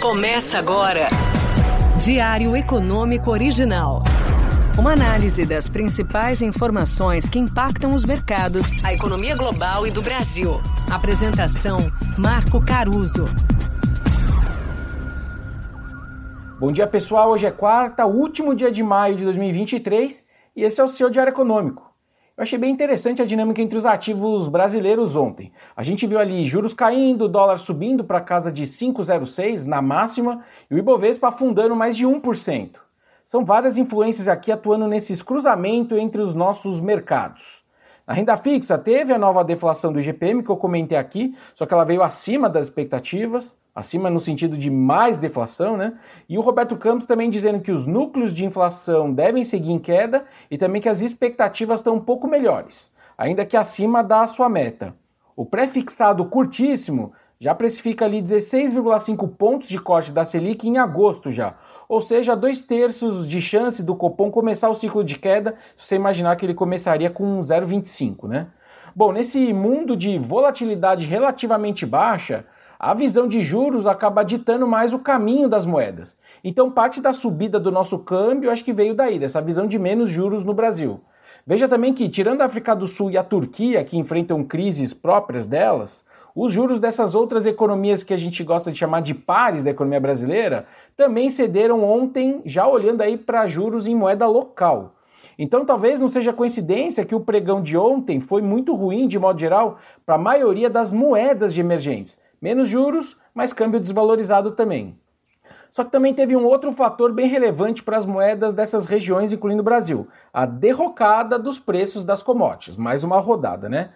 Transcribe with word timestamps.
Começa 0.00 0.60
agora. 0.60 1.08
Diário 1.98 2.56
Econômico 2.56 3.32
Original. 3.32 4.04
Uma 4.78 4.92
análise 4.92 5.44
das 5.44 5.68
principais 5.68 6.40
informações 6.40 7.28
que 7.28 7.36
impactam 7.36 7.90
os 7.90 8.04
mercados, 8.04 8.84
a 8.84 8.94
economia 8.94 9.34
global 9.36 9.84
e 9.88 9.90
do 9.90 10.00
Brasil. 10.00 10.60
Apresentação: 10.88 11.90
Marco 12.16 12.64
Caruso. 12.64 13.24
Bom 16.60 16.70
dia, 16.70 16.86
pessoal. 16.86 17.30
Hoje 17.30 17.46
é 17.46 17.50
quarta, 17.50 18.06
último 18.06 18.54
dia 18.54 18.70
de 18.70 18.84
maio 18.84 19.16
de 19.16 19.24
2023 19.24 20.24
e 20.54 20.62
esse 20.62 20.80
é 20.80 20.84
o 20.84 20.88
seu 20.88 21.10
Diário 21.10 21.32
Econômico. 21.32 21.92
Eu 22.38 22.42
achei 22.42 22.56
bem 22.56 22.70
interessante 22.70 23.20
a 23.20 23.24
dinâmica 23.24 23.60
entre 23.60 23.76
os 23.76 23.84
ativos 23.84 24.46
brasileiros 24.46 25.16
ontem. 25.16 25.50
A 25.74 25.82
gente 25.82 26.06
viu 26.06 26.20
ali 26.20 26.46
juros 26.46 26.72
caindo, 26.72 27.28
dólar 27.28 27.56
subindo 27.58 28.04
para 28.04 28.20
casa 28.20 28.52
de 28.52 28.62
5,06 28.62 29.64
na 29.64 29.82
máxima 29.82 30.44
e 30.70 30.74
o 30.76 30.78
Ibovespa 30.78 31.30
afundando 31.30 31.74
mais 31.74 31.96
de 31.96 32.06
1%. 32.06 32.76
São 33.24 33.44
várias 33.44 33.76
influências 33.76 34.28
aqui 34.28 34.52
atuando 34.52 34.86
nesse 34.86 35.24
cruzamento 35.24 35.98
entre 35.98 36.22
os 36.22 36.32
nossos 36.36 36.80
mercados. 36.80 37.64
Na 38.08 38.14
renda 38.14 38.38
fixa, 38.38 38.78
teve 38.78 39.12
a 39.12 39.18
nova 39.18 39.44
deflação 39.44 39.92
do 39.92 40.00
IGPM 40.00 40.42
que 40.42 40.48
eu 40.48 40.56
comentei 40.56 40.96
aqui, 40.96 41.36
só 41.52 41.66
que 41.66 41.74
ela 41.74 41.84
veio 41.84 42.02
acima 42.02 42.48
das 42.48 42.68
expectativas, 42.68 43.54
acima 43.74 44.08
no 44.08 44.18
sentido 44.18 44.56
de 44.56 44.70
mais 44.70 45.18
deflação, 45.18 45.76
né? 45.76 45.92
E 46.26 46.38
o 46.38 46.40
Roberto 46.40 46.74
Campos 46.74 47.04
também 47.04 47.28
dizendo 47.28 47.60
que 47.60 47.70
os 47.70 47.86
núcleos 47.86 48.34
de 48.34 48.46
inflação 48.46 49.12
devem 49.12 49.44
seguir 49.44 49.72
em 49.72 49.78
queda 49.78 50.24
e 50.50 50.56
também 50.56 50.80
que 50.80 50.88
as 50.88 51.02
expectativas 51.02 51.80
estão 51.80 51.96
um 51.96 52.00
pouco 52.00 52.26
melhores, 52.26 52.90
ainda 53.18 53.44
que 53.44 53.58
acima 53.58 54.02
da 54.02 54.26
sua 54.26 54.48
meta. 54.48 54.94
O 55.36 55.44
pré-fixado 55.44 56.24
curtíssimo 56.24 57.12
já 57.38 57.54
precifica 57.54 58.06
ali 58.06 58.22
16,5 58.22 59.28
pontos 59.36 59.68
de 59.68 59.78
corte 59.78 60.12
da 60.12 60.24
Selic 60.24 60.66
em 60.66 60.78
agosto 60.78 61.30
já, 61.30 61.56
ou 61.88 62.00
seja, 62.00 62.36
dois 62.36 62.60
terços 62.62 63.26
de 63.26 63.40
chance 63.40 63.82
do 63.82 63.96
Copom 63.96 64.30
começar 64.30 64.68
o 64.68 64.74
ciclo 64.74 65.02
de 65.02 65.18
queda, 65.18 65.54
se 65.76 65.86
você 65.86 65.96
imaginar 65.96 66.36
que 66.36 66.44
ele 66.44 66.54
começaria 66.54 67.08
com 67.08 67.40
0,25, 67.40 68.28
né? 68.28 68.48
Bom, 68.94 69.12
nesse 69.12 69.52
mundo 69.52 69.96
de 69.96 70.18
volatilidade 70.18 71.04
relativamente 71.04 71.86
baixa, 71.86 72.44
a 72.78 72.94
visão 72.94 73.26
de 73.26 73.42
juros 73.42 73.86
acaba 73.86 74.22
ditando 74.22 74.66
mais 74.66 74.92
o 74.92 74.98
caminho 74.98 75.48
das 75.48 75.66
moedas. 75.66 76.18
Então, 76.44 76.70
parte 76.70 77.00
da 77.00 77.12
subida 77.12 77.58
do 77.58 77.72
nosso 77.72 77.98
câmbio 77.98 78.50
acho 78.50 78.64
que 78.64 78.72
veio 78.72 78.94
daí, 78.94 79.18
dessa 79.18 79.40
visão 79.40 79.66
de 79.66 79.78
menos 79.78 80.10
juros 80.10 80.44
no 80.44 80.54
Brasil. 80.54 81.00
Veja 81.46 81.66
também 81.66 81.94
que, 81.94 82.08
tirando 82.08 82.42
a 82.42 82.44
África 82.44 82.76
do 82.76 82.86
Sul 82.86 83.10
e 83.10 83.16
a 83.16 83.24
Turquia, 83.24 83.82
que 83.82 83.96
enfrentam 83.96 84.44
crises 84.44 84.92
próprias 84.92 85.46
delas, 85.46 86.04
os 86.40 86.52
juros 86.52 86.78
dessas 86.78 87.16
outras 87.16 87.46
economias 87.46 88.04
que 88.04 88.14
a 88.14 88.16
gente 88.16 88.44
gosta 88.44 88.70
de 88.70 88.78
chamar 88.78 89.00
de 89.00 89.12
pares 89.12 89.64
da 89.64 89.70
economia 89.70 89.98
brasileira 89.98 90.66
também 90.96 91.28
cederam 91.30 91.82
ontem, 91.82 92.40
já 92.44 92.64
olhando 92.64 93.00
aí 93.00 93.18
para 93.18 93.48
juros 93.48 93.88
em 93.88 93.94
moeda 93.96 94.24
local. 94.28 94.94
Então 95.36 95.64
talvez 95.64 96.00
não 96.00 96.08
seja 96.08 96.32
coincidência 96.32 97.04
que 97.04 97.14
o 97.14 97.18
pregão 97.18 97.60
de 97.60 97.76
ontem 97.76 98.20
foi 98.20 98.40
muito 98.40 98.72
ruim, 98.72 99.08
de 99.08 99.18
modo 99.18 99.40
geral, 99.40 99.78
para 100.06 100.14
a 100.14 100.18
maioria 100.18 100.70
das 100.70 100.92
moedas 100.92 101.52
de 101.52 101.60
emergentes. 101.60 102.16
Menos 102.40 102.68
juros, 102.68 103.16
mas 103.34 103.52
câmbio 103.52 103.80
desvalorizado 103.80 104.52
também. 104.52 104.96
Só 105.72 105.82
que 105.82 105.90
também 105.90 106.14
teve 106.14 106.36
um 106.36 106.46
outro 106.46 106.70
fator 106.70 107.12
bem 107.12 107.26
relevante 107.26 107.82
para 107.82 107.96
as 107.96 108.06
moedas 108.06 108.54
dessas 108.54 108.86
regiões, 108.86 109.32
incluindo 109.32 109.60
o 109.60 109.64
Brasil: 109.64 110.06
a 110.32 110.46
derrocada 110.46 111.36
dos 111.36 111.58
preços 111.58 112.04
das 112.04 112.22
commodities. 112.22 112.76
Mais 112.76 113.02
uma 113.02 113.18
rodada, 113.18 113.68
né? 113.68 113.90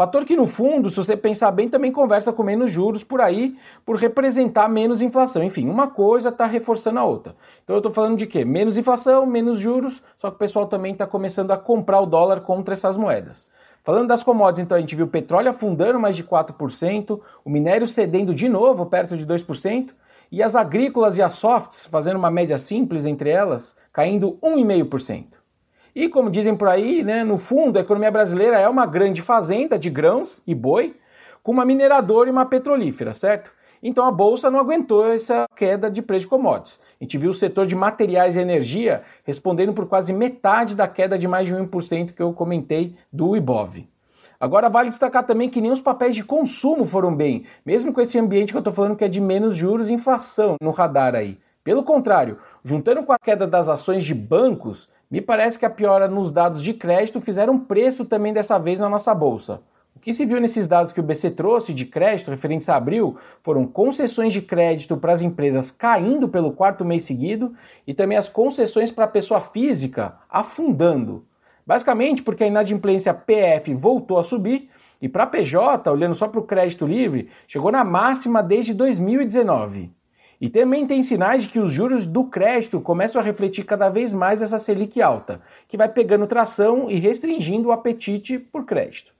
Fator 0.00 0.24
que, 0.24 0.34
no 0.34 0.46
fundo, 0.46 0.88
se 0.88 0.96
você 0.96 1.14
pensar 1.14 1.50
bem, 1.50 1.68
também 1.68 1.92
conversa 1.92 2.32
com 2.32 2.42
menos 2.42 2.72
juros 2.72 3.04
por 3.04 3.20
aí, 3.20 3.58
por 3.84 3.96
representar 3.96 4.66
menos 4.66 5.02
inflação. 5.02 5.44
Enfim, 5.44 5.68
uma 5.68 5.88
coisa 5.88 6.30
está 6.30 6.46
reforçando 6.46 6.98
a 6.98 7.04
outra. 7.04 7.36
Então 7.62 7.76
eu 7.76 7.80
estou 7.80 7.92
falando 7.92 8.16
de 8.16 8.26
quê? 8.26 8.42
Menos 8.42 8.78
inflação, 8.78 9.26
menos 9.26 9.58
juros, 9.58 10.02
só 10.16 10.30
que 10.30 10.36
o 10.36 10.38
pessoal 10.38 10.66
também 10.66 10.94
está 10.94 11.06
começando 11.06 11.50
a 11.50 11.58
comprar 11.58 12.00
o 12.00 12.06
dólar 12.06 12.40
contra 12.40 12.72
essas 12.72 12.96
moedas. 12.96 13.50
Falando 13.84 14.08
das 14.08 14.22
commodities, 14.22 14.64
então, 14.64 14.78
a 14.78 14.80
gente 14.80 14.96
viu 14.96 15.04
o 15.04 15.10
petróleo 15.10 15.50
afundando 15.50 16.00
mais 16.00 16.16
de 16.16 16.24
4%, 16.24 17.20
o 17.44 17.50
minério 17.50 17.86
cedendo 17.86 18.34
de 18.34 18.48
novo 18.48 18.86
perto 18.86 19.18
de 19.18 19.26
2%, 19.26 19.90
e 20.32 20.42
as 20.42 20.56
agrícolas 20.56 21.18
e 21.18 21.22
as 21.22 21.34
softs, 21.34 21.84
fazendo 21.84 22.16
uma 22.16 22.30
média 22.30 22.56
simples 22.56 23.04
entre 23.04 23.28
elas, 23.28 23.76
caindo 23.92 24.38
1,5%. 24.42 25.39
E 25.94 26.08
como 26.08 26.30
dizem 26.30 26.54
por 26.54 26.68
aí, 26.68 27.02
né, 27.02 27.24
no 27.24 27.36
fundo, 27.36 27.78
a 27.78 27.82
economia 27.82 28.10
brasileira 28.10 28.58
é 28.58 28.68
uma 28.68 28.86
grande 28.86 29.22
fazenda 29.22 29.78
de 29.78 29.90
grãos 29.90 30.40
e 30.46 30.54
boi, 30.54 30.96
com 31.42 31.52
uma 31.52 31.64
mineradora 31.64 32.28
e 32.28 32.32
uma 32.32 32.46
petrolífera, 32.46 33.12
certo? 33.14 33.50
Então 33.82 34.04
a 34.04 34.12
bolsa 34.12 34.50
não 34.50 34.60
aguentou 34.60 35.10
essa 35.10 35.46
queda 35.56 35.90
de 35.90 36.02
preço 36.02 36.26
de 36.26 36.30
commodities. 36.30 36.78
A 37.00 37.04
gente 37.04 37.16
viu 37.16 37.30
o 37.30 37.34
setor 37.34 37.66
de 37.66 37.74
materiais 37.74 38.36
e 38.36 38.40
energia 38.40 39.02
respondendo 39.24 39.72
por 39.72 39.86
quase 39.86 40.12
metade 40.12 40.76
da 40.76 40.86
queda 40.86 41.18
de 41.18 41.26
mais 41.26 41.46
de 41.46 41.54
1% 41.54 42.12
que 42.12 42.22
eu 42.22 42.32
comentei 42.32 42.94
do 43.10 43.34
Ibov. 43.34 43.88
Agora 44.38 44.68
vale 44.68 44.90
destacar 44.90 45.24
também 45.24 45.48
que 45.48 45.60
nem 45.60 45.70
os 45.70 45.80
papéis 45.80 46.14
de 46.14 46.24
consumo 46.24 46.84
foram 46.84 47.14
bem, 47.14 47.44
mesmo 47.64 47.92
com 47.92 48.00
esse 48.00 48.18
ambiente 48.18 48.52
que 48.52 48.56
eu 48.56 48.60
estou 48.60 48.72
falando 48.72 48.96
que 48.96 49.04
é 49.04 49.08
de 49.08 49.20
menos 49.20 49.56
juros 49.56 49.88
e 49.88 49.94
inflação 49.94 50.56
no 50.60 50.70
radar 50.70 51.14
aí. 51.14 51.38
Pelo 51.62 51.82
contrário, 51.82 52.38
juntando 52.64 53.02
com 53.02 53.12
a 53.12 53.18
queda 53.18 53.46
das 53.46 53.68
ações 53.68 54.02
de 54.02 54.14
bancos, 54.14 54.88
me 55.10 55.20
parece 55.20 55.58
que 55.58 55.66
a 55.66 55.70
piora 55.70 56.06
nos 56.06 56.30
dados 56.30 56.62
de 56.62 56.72
crédito 56.72 57.20
fizeram 57.20 57.58
preço 57.58 58.04
também 58.04 58.32
dessa 58.32 58.58
vez 58.58 58.78
na 58.78 58.88
nossa 58.88 59.12
bolsa. 59.12 59.60
O 59.94 59.98
que 59.98 60.12
se 60.12 60.24
viu 60.24 60.40
nesses 60.40 60.68
dados 60.68 60.92
que 60.92 61.00
o 61.00 61.02
BC 61.02 61.32
trouxe 61.32 61.74
de 61.74 61.84
crédito 61.84 62.30
referentes 62.30 62.68
a 62.68 62.76
abril 62.76 63.16
foram 63.42 63.66
concessões 63.66 64.32
de 64.32 64.40
crédito 64.40 64.96
para 64.96 65.12
as 65.12 65.20
empresas 65.20 65.70
caindo 65.70 66.28
pelo 66.28 66.52
quarto 66.52 66.84
mês 66.84 67.02
seguido 67.02 67.52
e 67.86 67.92
também 67.92 68.16
as 68.16 68.28
concessões 68.28 68.90
para 68.92 69.06
a 69.06 69.08
pessoa 69.08 69.40
física 69.40 70.14
afundando. 70.30 71.26
Basicamente 71.66 72.22
porque 72.22 72.44
a 72.44 72.46
inadimplência 72.46 73.12
PF 73.12 73.74
voltou 73.74 74.16
a 74.16 74.22
subir 74.22 74.70
e 75.02 75.08
para 75.08 75.24
a 75.24 75.26
PJ, 75.26 75.90
olhando 75.90 76.14
só 76.14 76.28
para 76.28 76.40
o 76.40 76.46
crédito 76.46 76.86
livre, 76.86 77.28
chegou 77.48 77.72
na 77.72 77.82
máxima 77.82 78.42
desde 78.42 78.74
2019. 78.74 79.90
E 80.40 80.48
também 80.48 80.86
tem 80.86 81.02
sinais 81.02 81.42
de 81.42 81.48
que 81.48 81.60
os 81.60 81.70
juros 81.70 82.06
do 82.06 82.24
crédito 82.24 82.80
começam 82.80 83.20
a 83.20 83.24
refletir 83.24 83.64
cada 83.64 83.90
vez 83.90 84.14
mais 84.14 84.40
essa 84.40 84.58
Selic 84.58 85.02
alta, 85.02 85.42
que 85.68 85.76
vai 85.76 85.88
pegando 85.88 86.26
tração 86.26 86.90
e 86.90 86.98
restringindo 86.98 87.68
o 87.68 87.72
apetite 87.72 88.38
por 88.38 88.64
crédito. 88.64 89.12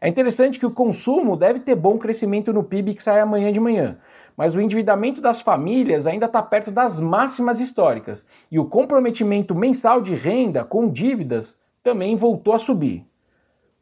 É 0.00 0.08
interessante 0.08 0.60
que 0.60 0.66
o 0.66 0.70
consumo 0.70 1.36
deve 1.36 1.58
ter 1.58 1.74
bom 1.74 1.98
crescimento 1.98 2.52
no 2.52 2.62
PIB 2.62 2.94
que 2.94 3.02
sai 3.02 3.18
amanhã 3.20 3.50
de 3.50 3.58
manhã, 3.58 3.98
mas 4.36 4.54
o 4.54 4.60
endividamento 4.60 5.20
das 5.20 5.40
famílias 5.40 6.06
ainda 6.06 6.26
está 6.26 6.40
perto 6.40 6.70
das 6.70 7.00
máximas 7.00 7.58
históricas 7.58 8.24
e 8.48 8.60
o 8.60 8.64
comprometimento 8.64 9.56
mensal 9.56 10.00
de 10.00 10.14
renda 10.14 10.64
com 10.64 10.88
dívidas 10.88 11.58
também 11.82 12.14
voltou 12.14 12.54
a 12.54 12.58
subir. 12.58 13.04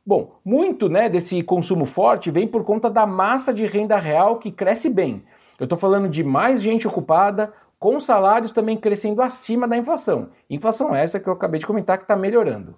Bom, 0.05 0.37
muito 0.43 0.89
né, 0.89 1.11
desse 1.11 1.43
consumo 1.43 1.85
forte 1.85 2.31
vem 2.31 2.49
por 2.49 2.65
conta 2.65 2.89
da 2.89 3.05
massa 3.05 3.53
de 3.53 3.67
renda 3.67 3.99
real 3.99 4.39
que 4.39 4.51
cresce 4.51 4.89
bem, 4.89 5.23
eu 5.59 5.65
estou 5.65 5.79
falando 5.79 6.09
de 6.09 6.23
mais 6.23 6.63
gente 6.63 6.87
ocupada, 6.87 7.53
com 7.79 8.01
salários 8.01 8.53
também 8.53 8.77
crescendo 8.77 9.23
acima 9.23 9.67
da 9.69 9.77
inflação. 9.77 10.29
Inflação 10.49 10.95
essa 10.95 11.21
que 11.21 11.29
eu 11.29 11.33
acabei 11.33 11.61
de 11.61 11.67
comentar 11.67 11.99
que 11.99 12.05
está 12.05 12.17
melhorando. 12.17 12.77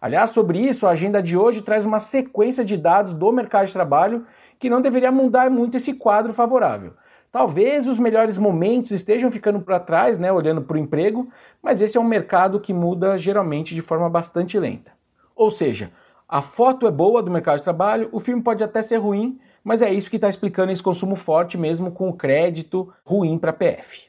Aliás, 0.00 0.30
sobre 0.30 0.58
isso, 0.58 0.86
a 0.86 0.90
agenda 0.90 1.22
de 1.22 1.36
hoje 1.36 1.62
traz 1.62 1.84
uma 1.84 2.00
sequência 2.00 2.64
de 2.64 2.76
dados 2.76 3.12
do 3.12 3.32
mercado 3.32 3.66
de 3.66 3.72
trabalho 3.72 4.24
que 4.58 4.70
não 4.70 4.80
deveria 4.80 5.10
mudar 5.10 5.50
muito 5.50 5.76
esse 5.76 5.94
quadro 5.94 6.32
favorável. 6.32 6.92
Talvez 7.30 7.86
os 7.86 7.98
melhores 7.98 8.38
momentos 8.38 8.90
estejam 8.90 9.30
ficando 9.30 9.60
para 9.60 9.78
trás, 9.78 10.18
né, 10.18 10.32
olhando 10.32 10.62
para 10.62 10.76
o 10.76 10.80
emprego, 10.80 11.28
mas 11.62 11.82
esse 11.82 11.98
é 11.98 12.00
um 12.00 12.04
mercado 12.04 12.60
que 12.60 12.72
muda 12.72 13.18
geralmente 13.18 13.74
de 13.74 13.82
forma 13.82 14.08
bastante 14.08 14.58
lenta. 14.58 14.92
Ou 15.36 15.50
seja, 15.50 15.92
a 16.28 16.40
foto 16.40 16.86
é 16.86 16.90
boa 16.90 17.22
do 17.22 17.30
mercado 17.30 17.58
de 17.58 17.64
trabalho, 17.64 18.08
o 18.12 18.20
filme 18.20 18.42
pode 18.42 18.64
até 18.64 18.80
ser 18.80 18.96
ruim, 18.96 19.38
mas 19.68 19.82
é 19.82 19.92
isso 19.92 20.08
que 20.08 20.16
está 20.16 20.30
explicando 20.30 20.72
esse 20.72 20.82
consumo 20.82 21.14
forte 21.14 21.58
mesmo 21.58 21.90
com 21.90 22.08
o 22.08 22.14
crédito 22.14 22.90
ruim 23.04 23.36
para 23.36 23.52
PF. 23.52 24.08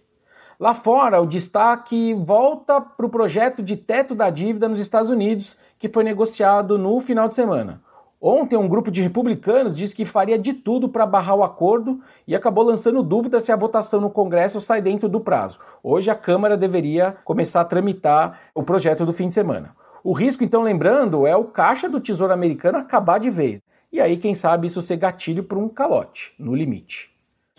Lá 0.57 0.73
fora, 0.73 1.19
o 1.19 1.27
destaque 1.27 2.13
volta 2.13 2.79
para 2.79 3.05
o 3.05 3.09
projeto 3.09 3.61
de 3.61 3.75
teto 3.75 4.15
da 4.15 4.29
dívida 4.29 4.69
nos 4.69 4.79
Estados 4.79 5.09
Unidos, 5.09 5.57
que 5.77 5.89
foi 5.89 6.05
negociado 6.05 6.77
no 6.77 6.97
final 7.01 7.27
de 7.27 7.35
semana. 7.35 7.81
Ontem, 8.21 8.55
um 8.55 8.69
grupo 8.69 8.89
de 8.89 9.01
republicanos 9.01 9.75
disse 9.75 9.93
que 9.93 10.05
faria 10.05 10.39
de 10.39 10.53
tudo 10.53 10.87
para 10.87 11.05
barrar 11.05 11.35
o 11.35 11.43
acordo 11.43 11.99
e 12.25 12.33
acabou 12.33 12.63
lançando 12.63 13.03
dúvidas 13.03 13.43
se 13.43 13.51
a 13.51 13.57
votação 13.57 13.99
no 13.99 14.09
Congresso 14.09 14.61
sai 14.61 14.81
dentro 14.81 15.09
do 15.09 15.19
prazo. 15.19 15.59
Hoje, 15.83 16.09
a 16.09 16.15
Câmara 16.15 16.55
deveria 16.55 17.17
começar 17.25 17.59
a 17.59 17.65
tramitar 17.65 18.39
o 18.55 18.63
projeto 18.63 19.05
do 19.05 19.11
fim 19.11 19.27
de 19.27 19.33
semana. 19.33 19.75
O 20.05 20.13
risco, 20.13 20.41
então, 20.41 20.63
lembrando, 20.63 21.27
é 21.27 21.35
o 21.35 21.43
caixa 21.43 21.89
do 21.89 21.99
Tesouro 21.99 22.31
Americano 22.31 22.77
acabar 22.77 23.19
de 23.19 23.29
vez. 23.29 23.61
E 23.91 23.99
aí, 23.99 24.17
quem 24.17 24.35
sabe, 24.35 24.67
isso 24.67 24.81
ser 24.81 24.97
gatilho 24.97 25.43
para 25.43 25.57
um 25.57 25.67
calote, 25.67 26.33
no 26.37 26.55
limite. 26.55 27.09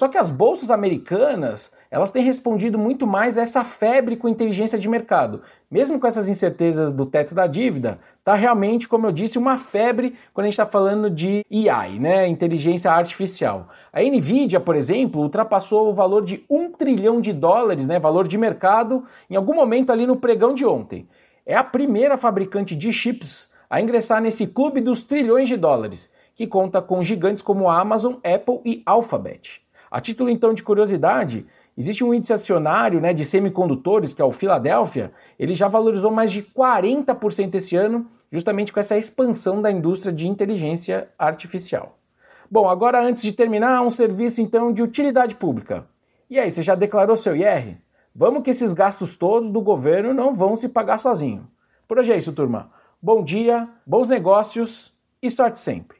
Só 0.00 0.08
que 0.08 0.16
as 0.16 0.30
bolsas 0.30 0.70
americanas, 0.70 1.72
elas 1.90 2.10
têm 2.10 2.24
respondido 2.24 2.78
muito 2.78 3.06
mais 3.06 3.36
a 3.36 3.42
essa 3.42 3.62
febre 3.62 4.16
com 4.16 4.30
inteligência 4.30 4.78
de 4.78 4.88
mercado. 4.88 5.42
Mesmo 5.70 6.00
com 6.00 6.06
essas 6.06 6.26
incertezas 6.26 6.90
do 6.90 7.04
teto 7.04 7.34
da 7.34 7.46
dívida, 7.46 7.98
tá 8.24 8.34
realmente, 8.34 8.88
como 8.88 9.06
eu 9.06 9.12
disse, 9.12 9.36
uma 9.36 9.58
febre 9.58 10.14
quando 10.32 10.44
a 10.44 10.48
gente 10.48 10.54
está 10.54 10.64
falando 10.64 11.10
de 11.10 11.44
AI, 11.68 11.98
né, 11.98 12.26
inteligência 12.26 12.90
artificial. 12.90 13.68
A 13.92 14.00
Nvidia, 14.00 14.58
por 14.58 14.74
exemplo, 14.74 15.20
ultrapassou 15.20 15.90
o 15.90 15.92
valor 15.92 16.24
de 16.24 16.46
um 16.48 16.70
trilhão 16.70 17.20
de 17.20 17.34
dólares, 17.34 17.86
né, 17.86 17.98
valor 17.98 18.26
de 18.26 18.38
mercado, 18.38 19.04
em 19.28 19.36
algum 19.36 19.54
momento 19.54 19.92
ali 19.92 20.06
no 20.06 20.16
pregão 20.16 20.54
de 20.54 20.64
ontem. 20.64 21.06
É 21.44 21.54
a 21.54 21.62
primeira 21.62 22.16
fabricante 22.16 22.74
de 22.74 22.90
chips 22.90 23.50
a 23.68 23.80
ingressar 23.82 24.22
nesse 24.22 24.46
clube 24.46 24.80
dos 24.80 25.02
trilhões 25.02 25.46
de 25.46 25.58
dólares, 25.58 26.10
que 26.40 26.46
conta 26.46 26.80
com 26.80 27.04
gigantes 27.04 27.42
como 27.42 27.68
Amazon, 27.68 28.14
Apple 28.24 28.62
e 28.64 28.82
Alphabet. 28.86 29.60
A 29.90 30.00
título 30.00 30.30
então 30.30 30.54
de 30.54 30.62
curiosidade, 30.62 31.44
existe 31.76 32.02
um 32.02 32.14
índice 32.14 32.32
acionário 32.32 32.98
né, 32.98 33.12
de 33.12 33.26
semicondutores, 33.26 34.14
que 34.14 34.22
é 34.22 34.24
o 34.24 34.32
Philadelphia, 34.32 35.12
ele 35.38 35.52
já 35.52 35.68
valorizou 35.68 36.10
mais 36.10 36.32
de 36.32 36.42
40% 36.42 37.56
esse 37.56 37.76
ano, 37.76 38.06
justamente 38.32 38.72
com 38.72 38.80
essa 38.80 38.96
expansão 38.96 39.60
da 39.60 39.70
indústria 39.70 40.10
de 40.10 40.26
inteligência 40.26 41.10
artificial. 41.18 41.98
Bom, 42.50 42.70
agora 42.70 43.04
antes 43.04 43.22
de 43.22 43.32
terminar, 43.32 43.82
um 43.82 43.90
serviço 43.90 44.40
então 44.40 44.72
de 44.72 44.82
utilidade 44.82 45.34
pública. 45.34 45.84
E 46.30 46.38
aí, 46.38 46.50
você 46.50 46.62
já 46.62 46.74
declarou 46.74 47.16
seu 47.16 47.36
IR? 47.36 47.76
Vamos 48.14 48.42
que 48.42 48.48
esses 48.48 48.72
gastos 48.72 49.14
todos 49.14 49.50
do 49.50 49.60
governo 49.60 50.14
não 50.14 50.32
vão 50.32 50.56
se 50.56 50.70
pagar 50.70 50.96
sozinho. 50.96 51.46
Por 51.86 51.98
hoje 51.98 52.14
é 52.14 52.16
isso, 52.16 52.32
turma. 52.32 52.70
Bom 53.02 53.22
dia, 53.22 53.68
bons 53.86 54.08
negócios 54.08 54.90
e 55.22 55.30
sorte 55.30 55.60
sempre. 55.60 55.99